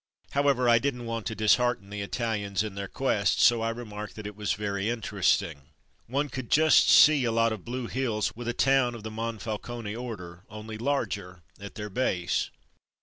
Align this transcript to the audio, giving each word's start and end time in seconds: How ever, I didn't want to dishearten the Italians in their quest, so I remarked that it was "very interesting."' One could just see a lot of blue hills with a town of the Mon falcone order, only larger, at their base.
How 0.31 0.47
ever, 0.47 0.67
I 0.67 0.79
didn't 0.79 1.05
want 1.05 1.27
to 1.27 1.35
dishearten 1.35 1.91
the 1.91 2.01
Italians 2.01 2.63
in 2.63 2.73
their 2.73 2.87
quest, 2.87 3.39
so 3.39 3.61
I 3.61 3.69
remarked 3.69 4.15
that 4.15 4.25
it 4.25 4.35
was 4.35 4.53
"very 4.53 4.89
interesting."' 4.89 5.61
One 6.07 6.27
could 6.27 6.49
just 6.49 6.89
see 6.89 7.23
a 7.23 7.31
lot 7.31 7.53
of 7.53 7.63
blue 7.63 7.85
hills 7.85 8.35
with 8.35 8.47
a 8.47 8.53
town 8.55 8.95
of 8.95 9.03
the 9.03 9.11
Mon 9.11 9.37
falcone 9.37 9.95
order, 9.95 10.43
only 10.49 10.79
larger, 10.79 11.43
at 11.59 11.75
their 11.75 11.91
base. 11.91 12.49